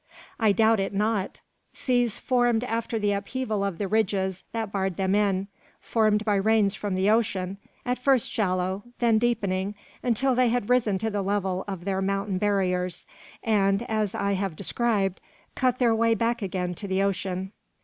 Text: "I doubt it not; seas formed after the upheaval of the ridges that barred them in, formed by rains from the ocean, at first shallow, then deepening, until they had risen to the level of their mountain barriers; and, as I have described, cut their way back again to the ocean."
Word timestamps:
"I 0.39 0.51
doubt 0.51 0.79
it 0.79 0.95
not; 0.95 1.41
seas 1.73 2.17
formed 2.17 2.63
after 2.63 2.97
the 2.97 3.11
upheaval 3.11 3.63
of 3.63 3.77
the 3.77 3.87
ridges 3.87 4.43
that 4.51 4.71
barred 4.71 4.97
them 4.97 5.13
in, 5.13 5.47
formed 5.79 6.25
by 6.25 6.37
rains 6.37 6.73
from 6.73 6.95
the 6.95 7.07
ocean, 7.11 7.59
at 7.85 7.99
first 7.99 8.31
shallow, 8.31 8.81
then 8.97 9.19
deepening, 9.19 9.75
until 10.01 10.33
they 10.33 10.49
had 10.49 10.71
risen 10.71 10.97
to 10.97 11.11
the 11.11 11.21
level 11.21 11.63
of 11.67 11.85
their 11.85 12.01
mountain 12.01 12.39
barriers; 12.39 13.05
and, 13.43 13.83
as 13.87 14.15
I 14.15 14.31
have 14.31 14.55
described, 14.55 15.21
cut 15.53 15.77
their 15.77 15.93
way 15.93 16.15
back 16.15 16.41
again 16.41 16.73
to 16.73 16.87
the 16.87 17.03
ocean." 17.03 17.51